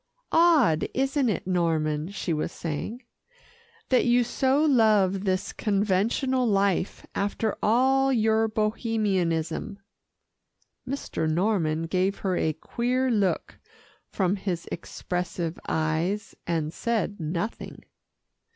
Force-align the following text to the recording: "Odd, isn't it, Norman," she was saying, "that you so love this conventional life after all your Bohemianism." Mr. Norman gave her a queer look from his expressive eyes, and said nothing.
"Odd, 0.31 0.87
isn't 0.95 1.29
it, 1.29 1.45
Norman," 1.45 2.09
she 2.09 2.33
was 2.33 2.51
saying, 2.51 3.03
"that 3.89 4.03
you 4.03 4.23
so 4.23 4.65
love 4.65 5.25
this 5.25 5.53
conventional 5.53 6.47
life 6.47 7.05
after 7.13 7.55
all 7.61 8.11
your 8.11 8.47
Bohemianism." 8.47 9.77
Mr. 10.87 11.29
Norman 11.29 11.83
gave 11.83 12.17
her 12.25 12.35
a 12.35 12.51
queer 12.53 13.11
look 13.11 13.59
from 14.09 14.37
his 14.37 14.67
expressive 14.71 15.59
eyes, 15.69 16.33
and 16.47 16.73
said 16.73 17.19
nothing. 17.19 17.85